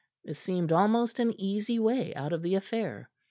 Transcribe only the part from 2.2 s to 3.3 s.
of the affair.